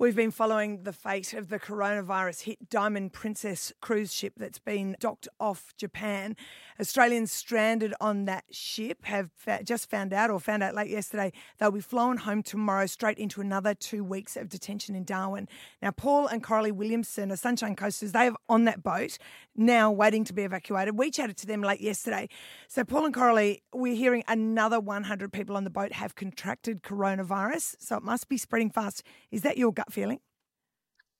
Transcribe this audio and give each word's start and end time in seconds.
We've 0.00 0.14
been 0.14 0.30
following 0.30 0.84
the 0.84 0.92
fate 0.92 1.34
of 1.34 1.48
the 1.48 1.58
coronavirus 1.58 2.42
hit 2.42 2.70
Diamond 2.70 3.12
Princess 3.12 3.72
cruise 3.80 4.14
ship 4.14 4.34
that's 4.36 4.60
been 4.60 4.94
docked 5.00 5.26
off 5.40 5.74
Japan. 5.76 6.36
Australians 6.80 7.32
stranded 7.32 7.92
on 8.00 8.24
that 8.26 8.44
ship 8.52 9.06
have 9.06 9.32
just 9.64 9.90
found 9.90 10.12
out, 10.12 10.30
or 10.30 10.38
found 10.38 10.62
out 10.62 10.76
late 10.76 10.88
yesterday, 10.88 11.32
they'll 11.58 11.72
be 11.72 11.80
flown 11.80 12.18
home 12.18 12.44
tomorrow 12.44 12.86
straight 12.86 13.18
into 13.18 13.40
another 13.40 13.74
two 13.74 14.04
weeks 14.04 14.36
of 14.36 14.48
detention 14.48 14.94
in 14.94 15.02
Darwin. 15.02 15.48
Now, 15.82 15.90
Paul 15.90 16.28
and 16.28 16.44
Coralie 16.44 16.70
Williamson 16.70 17.32
are 17.32 17.36
Sunshine 17.36 17.74
Coasters. 17.74 18.12
They 18.12 18.28
are 18.28 18.36
on 18.48 18.66
that 18.66 18.84
boat 18.84 19.18
now 19.56 19.90
waiting 19.90 20.22
to 20.22 20.32
be 20.32 20.44
evacuated. 20.44 20.96
We 20.96 21.10
chatted 21.10 21.36
to 21.38 21.46
them 21.48 21.60
late 21.60 21.80
yesterday. 21.80 22.28
So, 22.68 22.84
Paul 22.84 23.06
and 23.06 23.12
Coralie, 23.12 23.64
we're 23.74 23.96
hearing 23.96 24.22
another 24.28 24.78
100 24.78 25.32
people 25.32 25.56
on 25.56 25.64
the 25.64 25.70
boat 25.70 25.90
have 25.94 26.14
contracted 26.14 26.84
coronavirus. 26.84 27.74
So, 27.80 27.96
it 27.96 28.04
must 28.04 28.28
be 28.28 28.38
spreading 28.38 28.70
fast. 28.70 29.02
Is 29.32 29.42
that 29.42 29.58
your 29.58 29.72
gut? 29.72 29.87
Gut 29.88 29.94
feeling? 29.94 30.20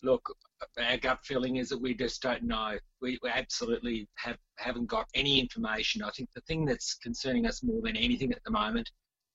Look, 0.02 0.32
our 0.78 0.96
gut 0.96 1.18
feeling 1.24 1.56
is 1.56 1.70
that 1.70 1.80
we 1.80 1.94
just 1.94 2.22
don't 2.22 2.44
know. 2.44 2.78
We, 3.02 3.18
we 3.22 3.30
absolutely 3.30 4.08
have, 4.16 4.36
haven't 4.56 4.86
got 4.86 5.06
any 5.14 5.40
information. 5.40 6.02
I 6.02 6.10
think 6.10 6.28
the 6.34 6.40
thing 6.42 6.64
that's 6.64 6.94
concerning 6.94 7.46
us 7.46 7.62
more 7.64 7.80
than 7.82 7.96
anything 7.96 8.32
at 8.32 8.42
the 8.44 8.52
moment 8.52 8.88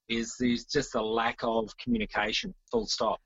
is 0.08 0.36
there's 0.40 0.66
just 0.66 0.96
a 0.96 1.02
lack 1.02 1.40
of 1.44 1.76
communication, 1.78 2.54
full 2.72 2.86
stop. 2.86 3.20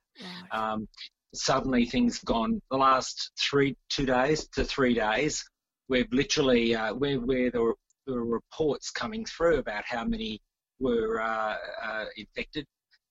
Um, 0.52 0.88
suddenly 1.33 1.85
things 1.85 2.17
have 2.17 2.25
gone 2.25 2.59
the 2.71 2.77
last 2.77 3.31
three, 3.39 3.75
two 3.89 4.05
days 4.08 4.47
to 4.53 4.63
three 4.63 4.95
days. 4.95 5.44
We've 5.89 6.11
literally, 6.11 6.75
uh, 6.75 6.94
where, 6.95 7.19
where 7.19 7.52
there, 7.52 7.61
were, 7.61 7.75
there 8.08 8.16
were 8.16 8.25
reports 8.25 8.89
coming 8.89 9.25
through 9.25 9.58
about 9.58 9.83
how 9.85 10.05
many 10.05 10.41
were 10.80 11.21
uh, 11.21 11.58
uh, 11.83 12.05
infected 12.17 12.66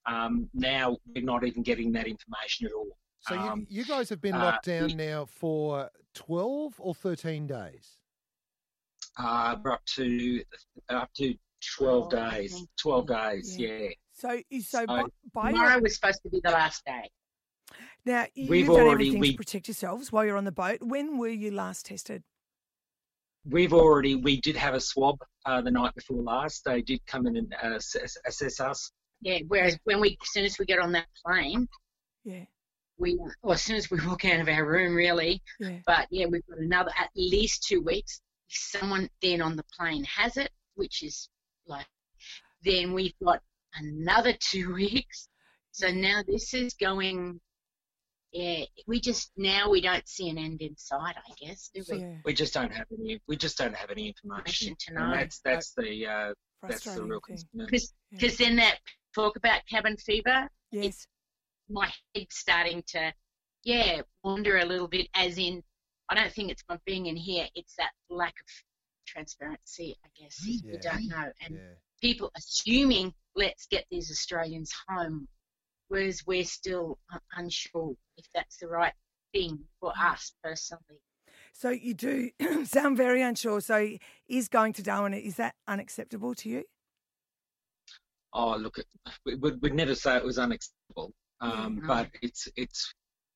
um, 0.07 0.49
now 0.55 0.97
we're 1.15 1.25
not 1.25 1.45
even 1.45 1.63
getting 1.63 1.93
that 1.93 2.07
information 2.07 2.67
at 2.67 2.73
all. 2.73 2.97
So 3.21 3.37
um, 3.37 3.67
you, 3.69 3.81
you, 3.81 3.85
guys 3.85 4.09
have 4.09 4.21
been 4.21 4.35
uh, 4.35 4.45
locked 4.45 4.69
uh, 4.69 4.79
down 4.79 4.87
we, 4.89 4.95
now 4.95 5.27
for 5.27 5.91
12 6.15 6.75
or 6.79 6.95
13 6.95 7.47
days? 7.47 7.91
Uh, 9.19 9.57
we're 9.63 9.73
up 9.73 9.85
to 9.97 10.43
up 10.91 11.11
to 11.17 11.35
12 11.77 12.11
days. 12.11 12.67
12 12.81 13.07
days, 13.07 13.57
yeah. 13.59 13.69
yeah. 13.69 13.89
So, 14.13 14.41
so, 14.61 14.87
so 14.87 15.09
by, 15.35 15.51
tomorrow 15.51 15.75
your... 15.75 15.83
was 15.83 15.95
supposed 15.97 16.23
to 16.23 16.31
be 16.31 16.41
the 16.43 16.51
last 16.51 16.85
day. 16.85 17.11
Now 18.05 18.27
you've 18.35 18.49
We've 18.49 18.67
done 18.67 18.77
already, 18.77 19.09
everything 19.09 19.21
we, 19.21 19.31
to 19.33 19.37
protect 19.37 19.69
yourselves 19.69 20.13
while 20.13 20.25
you're 20.25 20.37
on 20.37 20.45
the 20.45 20.53
boat. 20.53 20.79
When 20.81 21.19
were 21.19 21.29
you 21.29 21.51
last 21.51 21.87
tested? 21.87 22.23
We've 23.49 23.73
already 23.73 24.15
we 24.15 24.41
did 24.41 24.57
have 24.57 24.75
a 24.75 24.81
swab 24.81 25.19
uh, 25.45 25.61
the 25.61 25.71
night 25.71 25.95
before 25.95 26.23
last. 26.23 26.65
They 26.65 26.83
did 26.83 27.01
come 27.07 27.27
in 27.27 27.37
and 27.37 27.55
uh, 27.63 27.77
assess, 27.77 28.17
assess 28.27 28.61
us. 28.61 28.93
Yeah. 29.21 29.39
Whereas 29.49 29.79
when 29.85 30.01
we, 30.01 30.19
as 30.23 30.31
soon 30.31 30.45
as 30.45 30.59
we 30.59 30.67
get 30.67 30.79
on 30.79 30.93
that 30.93 31.07
plane, 31.25 31.69
yeah, 32.25 32.45
we, 32.99 33.19
or 33.43 33.55
as 33.55 33.63
soon 33.63 33.77
as 33.77 33.91
we 33.91 33.99
walk 34.07 34.25
out 34.25 34.41
of 34.41 34.49
our 34.49 34.65
room, 34.67 34.95
really. 34.95 35.43
Yeah. 35.61 35.79
But 35.87 36.07
yeah, 36.11 36.27
we've 36.27 36.47
got 36.47 36.59
another 36.59 36.91
at 36.99 37.11
least 37.15 37.65
two 37.65 37.81
weeks. 37.81 38.21
If 38.49 38.57
someone 38.57 39.09
then 39.23 39.43
on 39.43 39.57
the 39.57 39.65
plane 39.77 40.05
has 40.05 40.37
it, 40.37 40.51
which 40.75 41.03
is 41.03 41.29
like, 41.67 41.87
then 42.63 42.93
we've 42.93 43.19
got 43.23 43.41
another 43.75 44.35
two 44.39 44.75
weeks. 44.75 45.29
So 45.73 45.91
now 45.91 46.23
this 46.27 46.55
is 46.55 46.75
going. 46.75 47.41
Yeah, 48.33 48.65
we 48.87 49.01
just 49.01 49.31
now 49.37 49.71
we 49.71 49.81
don't 49.81 50.07
see 50.07 50.29
an 50.29 50.37
end 50.37 50.61
in 50.61 50.77
sight. 50.77 51.15
I 51.17 51.33
guess 51.41 51.71
do 51.73 51.83
we? 51.91 51.99
Yeah. 52.01 52.17
We 52.25 52.35
just 52.35 52.53
don't 52.53 52.73
have 52.73 52.87
any. 52.93 53.21
We 53.29 53.37
just 53.37 53.57
don't 53.57 53.75
have 53.75 53.91
any 53.91 54.09
information 54.09 54.77
to 54.79 54.95
know. 54.95 55.05
And 55.05 55.15
that's 55.15 55.41
that's 55.41 55.73
the 55.75 56.07
uh, 56.07 56.35
that's 56.63 56.85
the 56.85 57.03
real 57.03 57.21
concern. 57.21 57.47
Because 57.55 57.93
yeah. 58.11 58.31
then 58.39 58.57
that 58.57 58.79
talk 59.17 59.37
about 59.37 59.67
cabin 59.69 59.97
fever, 59.97 60.49
yes, 60.71 61.07
my 61.69 61.91
head's 62.15 62.37
starting 62.37 62.83
to, 62.89 63.13
yeah, 63.65 64.03
wander 64.23 64.59
a 64.59 64.65
little 64.65 64.89
bit. 64.89 65.09
As 65.15 65.39
in, 65.39 65.63
I 66.09 66.15
don't 66.15 66.33
think 66.33 66.51
it's 66.51 66.65
my 66.69 66.79
being 66.85 67.07
in 67.07 67.17
here; 67.17 67.47
it's 67.55 67.75
that 67.79 67.91
lack 68.11 68.35
of 68.35 68.47
transparency. 69.07 69.97
I 70.05 70.09
guess 70.21 70.39
yeah. 70.47 70.73
we 70.73 70.79
don't 70.79 71.09
know, 71.09 71.31
and 71.45 71.55
yeah. 71.55 71.75
people 72.01 72.31
assuming 72.37 73.13
let's 73.35 73.67
get 73.67 73.87
these 73.91 74.11
Australians 74.11 74.73
home, 74.89 75.27
whereas 75.89 76.23
we're 76.27 76.45
still 76.45 76.99
unsure 77.37 77.95
if 78.17 78.27
that's 78.35 78.59
the 78.59 78.69
right 78.69 78.95
thing 79.33 79.59
for 79.81 79.93
mm. 79.93 80.13
us 80.13 80.33
personally. 80.43 81.01
So 81.53 81.71
you 81.71 81.95
do 81.95 82.31
sound 82.65 82.99
very 82.99 83.23
unsure. 83.23 83.63
So 83.63 83.97
is 84.29 84.49
going 84.49 84.75
to 84.75 84.83
Darwin 84.83 85.15
is 85.15 85.37
that 85.37 85.55
unacceptable 85.67 86.35
to 86.37 86.49
you? 86.49 86.65
Oh 88.33 88.57
look, 88.57 88.79
we 89.25 89.35
would 89.37 89.61
we'd 89.63 89.75
never 89.75 89.95
say 89.95 90.17
it 90.17 90.25
was 90.25 90.39
unacceptable, 90.39 91.13
um, 91.41 91.83
but 91.87 92.09
it's 92.23 92.49
it's 92.57 92.93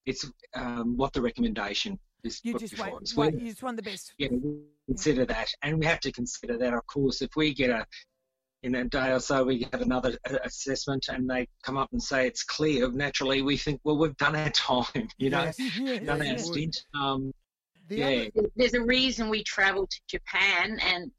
it's 0.07 0.31
um, 0.55 0.97
what 0.97 1.13
the 1.13 1.21
recommendation 1.21 1.99
is 2.25 2.41
you 2.45 2.59
just 2.59 2.79
want, 2.79 3.13
want, 3.17 3.41
you 3.41 3.49
just 3.49 3.63
want 3.63 3.77
the 3.77 3.83
best. 3.83 4.15
Yeah, 4.19 4.29
we 4.31 4.61
consider 4.87 5.25
that, 5.27 5.49
and 5.63 5.79
we 5.79 5.87
have 5.87 6.01
to 6.01 6.13
consider 6.13 6.59
that, 6.59 6.75
of 6.75 6.87
course, 6.87 7.23
if 7.23 7.31
we 7.37 7.55
get 7.55 7.71
a 7.71 7.87
in 8.63 8.75
a 8.75 8.85
day 8.85 9.11
or 9.11 9.21
so 9.21 9.43
we 9.43 9.59
get 9.59 9.81
another 9.81 10.19
assessment 10.45 11.07
and 11.09 11.29
they 11.31 11.49
come 11.63 11.79
up 11.79 11.89
and 11.93 12.03
say 12.03 12.27
it's 12.27 12.43
clear. 12.43 12.91
Naturally, 12.91 13.41
we 13.41 13.57
think, 13.57 13.81
well, 13.85 13.97
we've 13.97 14.17
done 14.19 14.37
our 14.37 14.51
time, 14.55 15.09
you 15.17 15.31
know, 15.31 15.51
yes. 15.59 16.01
done 16.05 16.27
our 16.27 16.39
stint. 16.39 16.77
Um, 16.95 17.33
yeah. 17.89 18.27
There's 18.57 18.75
a 18.75 18.83
reason 18.83 19.31
we 19.31 19.43
travel 19.43 19.87
to 19.87 20.01
Japan, 20.09 20.79
and 20.81 21.11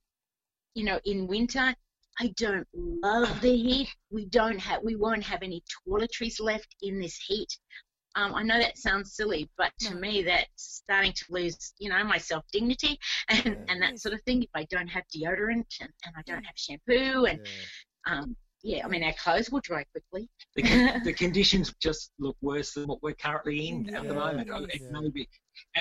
you 0.73 0.85
know, 0.85 0.99
in 1.05 1.27
winter 1.27 1.73
I 2.21 2.27
don't 2.37 2.67
love 2.75 3.41
the 3.41 3.55
heat. 3.55 3.89
We 4.11 4.27
don't 4.27 4.59
have, 4.59 4.83
we 4.83 4.95
won't 4.95 5.23
have 5.23 5.41
any 5.41 5.63
toiletries 5.87 6.39
left 6.39 6.75
in 6.83 6.99
this 6.99 7.17
heat. 7.17 7.57
Um, 8.15 8.35
I 8.35 8.43
know 8.43 8.59
that 8.59 8.77
sounds 8.77 9.15
silly, 9.15 9.49
but 9.57 9.71
to 9.79 9.95
no. 9.95 9.99
me, 9.99 10.21
that's 10.21 10.83
starting 10.85 11.13
to 11.13 11.25
lose, 11.29 11.73
you 11.79 11.89
know, 11.89 12.03
my 12.03 12.19
self 12.19 12.43
dignity 12.51 12.99
and, 13.29 13.45
yeah. 13.45 13.53
and 13.69 13.81
that 13.81 13.99
sort 13.99 14.13
of 14.13 14.21
thing. 14.21 14.43
If 14.43 14.49
I 14.53 14.65
don't 14.65 14.87
have 14.87 15.03
deodorant 15.15 15.65
and, 15.79 15.89
and 16.05 16.13
I 16.15 16.21
don't 16.27 16.43
have 16.43 16.55
shampoo 16.55 17.25
and 17.25 17.39
yeah. 17.43 18.13
um, 18.13 18.35
yeah, 18.63 18.85
I 18.85 18.87
mean, 18.87 19.03
our 19.03 19.13
clothes 19.13 19.49
will 19.49 19.61
dry 19.61 19.83
quickly. 19.85 20.29
The, 20.55 20.61
con- 20.63 21.01
the 21.03 21.13
conditions 21.13 21.73
just 21.81 22.11
look 22.19 22.37
worse 22.41 22.73
than 22.73 22.87
what 22.87 23.01
we're 23.01 23.13
currently 23.13 23.69
in 23.69 23.85
yeah, 23.85 23.99
at 23.99 24.07
the 24.07 24.13
moment. 24.13 24.47
Yeah. 24.47 24.59
It 24.69 24.91
may 24.91 25.09
be, 25.09 25.27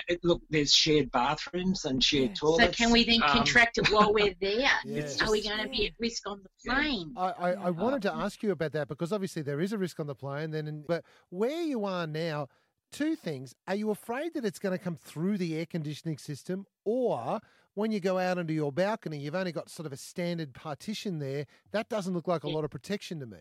it, 0.09 0.21
look, 0.23 0.41
there's 0.51 0.75
shared 0.75 1.11
bathrooms 1.11 1.85
and 1.85 2.03
shared 2.03 2.31
yeah. 2.31 2.35
toilets. 2.35 2.79
So 2.79 2.85
can 2.85 2.93
we 2.93 3.05
then 3.05 3.23
um, 3.23 3.31
contract 3.31 3.79
it 3.79 3.89
while 3.91 4.13
we're 4.15 4.35
there? 4.41 4.71
yes. 4.85 5.21
Are 5.21 5.31
we 5.31 5.43
going 5.43 5.63
to 5.63 5.69
be 5.69 5.87
at 5.87 5.93
risk 5.99 6.27
on 6.27 6.43
the 6.43 6.71
plane? 6.71 7.13
I, 7.17 7.31
I, 7.31 7.51
I 7.53 7.71
wanted 7.71 8.03
to 8.03 8.15
ask 8.15 8.43
you 8.43 8.51
about 8.51 8.73
that 8.73 8.89
because 8.89 9.13
obviously 9.13 9.43
there 9.43 9.61
is 9.61 9.73
a 9.73 9.79
risk 9.79 10.01
on 10.01 10.07
the 10.07 10.15
plane. 10.15 10.51
Then, 10.51 10.85
but 10.87 11.05
where 11.29 11.63
you 11.63 11.85
are 11.85 12.07
now, 12.07 12.49
two 12.93 13.15
things: 13.15 13.55
Are 13.69 13.75
you 13.75 13.91
afraid 13.91 14.33
that 14.35 14.45
it's 14.45 14.59
going 14.59 14.77
to 14.77 14.83
come 14.83 14.97
through 14.97 15.37
the 15.37 15.59
air 15.59 15.67
conditioning 15.67 16.17
system, 16.17 16.67
or 16.85 17.41
when 17.75 17.93
you 17.93 18.01
go 18.01 18.19
out 18.19 18.39
onto 18.39 18.53
your 18.53 18.73
balcony, 18.73 19.19
you've 19.19 19.35
only 19.35 19.53
got 19.53 19.71
sort 19.71 19.87
of 19.87 19.93
a 19.93 19.97
standard 19.97 20.53
partition 20.53 21.19
there. 21.19 21.47
That 21.73 21.89
doesn't 21.89 22.15
look 22.15 22.29
like 22.29 22.45
a 22.45 22.49
lot 22.49 22.65
of 22.65 22.71
protection 22.71 23.21
to 23.21 23.27
me. 23.27 23.39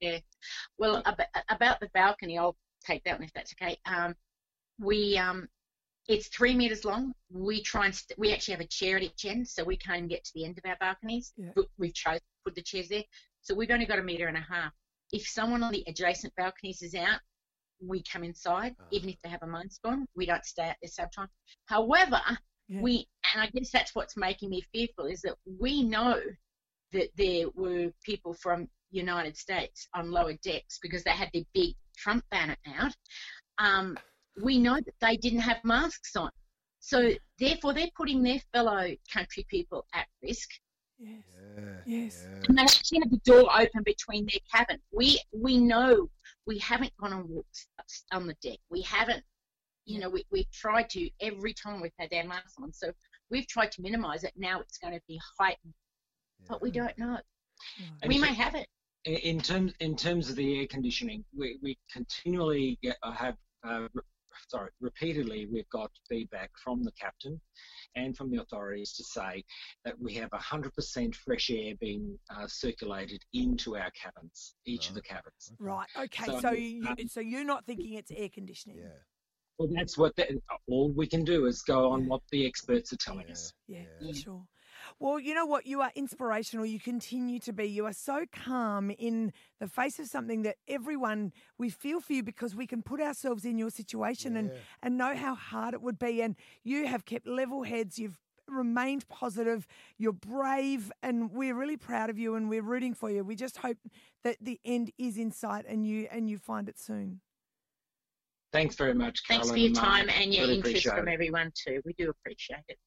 Yeah. 0.00 0.18
Well, 0.78 1.02
about 1.50 1.80
the 1.80 1.90
balcony, 1.92 2.38
I'll 2.38 2.56
take 2.84 3.04
that 3.04 3.18
one 3.18 3.24
if 3.24 3.32
that's 3.32 3.54
okay. 3.60 3.76
Um, 3.84 4.14
we 4.78 5.18
um, 5.18 5.48
it's 6.08 6.28
three 6.28 6.54
meters 6.54 6.84
long. 6.84 7.12
We 7.30 7.62
try 7.62 7.86
and 7.86 7.94
st- 7.94 8.18
we 8.18 8.32
actually 8.32 8.52
have 8.52 8.60
a 8.60 8.66
chair 8.66 8.96
at 8.96 9.02
each 9.02 9.24
end, 9.24 9.46
so 9.46 9.62
we 9.62 9.76
can't 9.76 9.98
even 9.98 10.08
get 10.08 10.24
to 10.24 10.32
the 10.34 10.44
end 10.44 10.58
of 10.58 10.68
our 10.68 10.76
balconies. 10.80 11.32
Yeah. 11.36 11.50
But 11.54 11.66
we've 11.78 11.94
chosen 11.94 12.18
to 12.18 12.44
put 12.44 12.54
the 12.54 12.62
chairs 12.62 12.88
there, 12.88 13.04
so 13.42 13.54
we've 13.54 13.70
only 13.70 13.86
got 13.86 13.98
a 13.98 14.02
meter 14.02 14.26
and 14.26 14.36
a 14.36 14.40
half. 14.48 14.72
If 15.12 15.26
someone 15.26 15.62
on 15.62 15.72
the 15.72 15.84
adjacent 15.86 16.34
balconies 16.36 16.82
is 16.82 16.94
out, 16.94 17.20
we 17.80 18.02
come 18.02 18.24
inside, 18.24 18.74
uh. 18.80 18.84
even 18.90 19.08
if 19.08 19.20
they 19.22 19.28
have 19.28 19.42
a 19.42 19.46
mine 19.46 19.70
spawn. 19.70 20.06
We 20.14 20.26
don't 20.26 20.44
stay 20.44 20.68
at 20.68 20.78
the 20.82 20.88
same 20.88 21.08
time. 21.14 21.28
However, 21.66 22.20
yeah. 22.68 22.80
we 22.80 23.06
and 23.32 23.42
I 23.42 23.46
guess 23.46 23.70
that's 23.70 23.94
what's 23.94 24.16
making 24.16 24.50
me 24.50 24.62
fearful 24.72 25.06
is 25.06 25.22
that 25.22 25.34
we 25.58 25.82
know 25.82 26.20
that 26.92 27.08
there 27.16 27.46
were 27.54 27.90
people 28.04 28.34
from 28.34 28.68
United 28.90 29.36
States 29.36 29.88
on 29.94 30.10
lower 30.10 30.34
decks 30.44 30.78
because 30.82 31.04
they 31.04 31.10
had 31.10 31.30
their 31.32 31.44
big 31.54 31.74
Trump 31.96 32.24
banner 32.30 32.56
out. 32.78 32.94
Um, 33.58 33.96
we 34.42 34.58
know 34.58 34.76
that 34.76 34.94
they 35.00 35.16
didn't 35.16 35.40
have 35.40 35.58
masks 35.64 36.16
on. 36.16 36.30
So 36.80 37.12
therefore, 37.38 37.74
they're 37.74 37.90
putting 37.96 38.22
their 38.22 38.40
fellow 38.52 38.88
country 39.12 39.46
people 39.48 39.86
at 39.94 40.06
risk. 40.22 40.48
Yes. 40.98 41.24
Yeah, 41.56 41.64
yes. 41.86 42.26
Yeah. 42.26 42.40
And 42.48 42.58
they 42.58 42.62
actually 42.62 43.00
have 43.02 43.10
the 43.10 43.20
door 43.24 43.50
open 43.52 43.82
between 43.84 44.26
their 44.26 44.40
cabin. 44.52 44.78
We 44.92 45.20
we 45.32 45.58
know 45.58 46.08
we 46.46 46.58
haven't 46.58 46.92
gone 46.98 47.12
on 47.12 47.28
walks 47.28 47.68
on 48.12 48.26
the 48.26 48.34
deck. 48.42 48.58
We 48.70 48.82
haven't 48.82 49.22
you 49.90 49.98
know, 49.98 50.08
we, 50.08 50.24
we've 50.30 50.50
tried 50.52 50.88
to 50.90 51.10
every 51.20 51.52
time 51.52 51.80
we've 51.80 51.92
had 51.98 52.12
our 52.12 52.24
masks 52.24 52.54
on. 52.62 52.72
So 52.72 52.92
we've 53.30 53.46
tried 53.46 53.72
to 53.72 53.82
minimise 53.82 54.24
it. 54.24 54.32
Now 54.36 54.60
it's 54.60 54.78
going 54.78 54.94
to 54.94 55.00
be 55.08 55.20
heightened, 55.38 55.74
yeah. 56.40 56.46
but 56.48 56.62
we 56.62 56.70
don't 56.70 56.96
know. 56.98 57.18
And 58.02 58.08
we 58.12 58.18
may 58.18 58.34
have 58.34 58.54
it. 58.54 58.66
In 59.04 59.40
terms 59.40 59.72
in 59.80 59.96
terms 59.96 60.28
of 60.28 60.36
the 60.36 60.60
air 60.60 60.66
conditioning, 60.66 61.24
we, 61.34 61.58
we 61.62 61.78
continually 61.90 62.78
get, 62.82 62.96
uh, 63.02 63.12
have 63.12 63.36
uh, 63.66 63.86
sorry, 64.48 64.70
repeatedly 64.80 65.46
we've 65.52 65.68
got 65.70 65.90
feedback 66.08 66.50
from 66.62 66.82
the 66.82 66.92
captain 66.92 67.40
and 67.96 68.16
from 68.16 68.30
the 68.30 68.40
authorities 68.40 68.92
to 68.94 69.04
say 69.04 69.44
that 69.84 69.94
we 70.00 70.14
have 70.14 70.30
100% 70.30 71.14
fresh 71.14 71.50
air 71.50 71.74
being 71.80 72.18
uh, 72.34 72.46
circulated 72.46 73.22
into 73.32 73.76
our 73.76 73.90
cabins, 73.90 74.54
each 74.66 74.88
of 74.88 74.94
the 74.94 75.02
cabins. 75.02 75.52
Right. 75.58 75.88
Okay. 75.98 76.24
So, 76.24 76.40
So, 76.40 76.50
you, 76.52 76.86
um, 76.86 76.96
so 77.08 77.20
you're 77.20 77.44
not 77.44 77.66
thinking 77.66 77.94
it's 77.94 78.10
air 78.10 78.28
conditioning. 78.32 78.78
Yeah. 78.78 78.88
Well, 79.60 79.68
that's 79.74 79.98
what 79.98 80.16
the, 80.16 80.40
all 80.68 80.88
we 80.90 81.06
can 81.06 81.22
do 81.22 81.44
is 81.44 81.60
go 81.60 81.90
on 81.90 82.04
Yeah. 82.04 82.08
what 82.08 82.22
the 82.30 82.46
experts 82.46 82.94
are 82.94 82.96
telling 82.96 83.26
Yeah. 83.26 83.32
us. 83.32 83.52
Yeah, 83.66 83.84
Yeah. 84.00 84.12
sure. 84.14 84.48
Well, 84.98 85.20
you 85.20 85.34
know 85.34 85.44
what? 85.44 85.66
You 85.66 85.82
are 85.82 85.92
inspirational. 85.94 86.64
You 86.64 86.80
continue 86.80 87.38
to 87.40 87.52
be. 87.52 87.64
You 87.66 87.84
are 87.84 87.92
so 87.92 88.24
calm 88.32 88.90
in 88.90 89.34
the 89.58 89.68
face 89.68 89.98
of 89.98 90.06
something 90.06 90.40
that 90.42 90.56
everyone, 90.66 91.34
we 91.58 91.68
feel 91.68 92.00
for 92.00 92.14
you 92.14 92.22
because 92.22 92.56
we 92.56 92.66
can 92.66 92.82
put 92.82 93.02
ourselves 93.02 93.44
in 93.44 93.58
your 93.58 93.68
situation 93.68 94.34
and, 94.34 94.50
and 94.82 94.96
know 94.96 95.14
how 95.14 95.34
hard 95.34 95.74
it 95.74 95.82
would 95.82 95.98
be. 95.98 96.22
And 96.22 96.36
you 96.64 96.86
have 96.86 97.04
kept 97.04 97.26
level 97.26 97.64
heads. 97.64 97.98
You've 97.98 98.18
remained 98.48 99.06
positive. 99.08 99.66
You're 99.98 100.14
brave. 100.14 100.90
And 101.02 101.30
we're 101.30 101.54
really 101.54 101.76
proud 101.76 102.08
of 102.08 102.18
you 102.18 102.34
and 102.34 102.48
we're 102.48 102.62
rooting 102.62 102.94
for 102.94 103.10
you. 103.10 103.22
We 103.22 103.36
just 103.36 103.58
hope 103.58 103.76
that 104.24 104.38
the 104.40 104.58
end 104.64 104.90
is 104.96 105.18
in 105.18 105.30
sight 105.30 105.66
and 105.68 105.86
you 105.86 106.08
and 106.10 106.30
you 106.30 106.38
find 106.38 106.66
it 106.66 106.78
soon. 106.78 107.20
Thanks 108.52 108.74
very 108.74 108.94
much, 108.94 109.22
Thanks 109.28 109.48
for 109.48 109.56
your 109.56 109.68
and 109.68 109.76
time 109.76 110.08
and 110.10 110.34
your 110.34 110.46
Really 110.46 110.56
interest 110.56 110.88
from 110.88 111.08
everyone 111.08 111.52
too. 111.54 111.80
We 111.84 111.92
do 111.92 112.10
appreciate 112.10 112.64
it. 112.68 112.78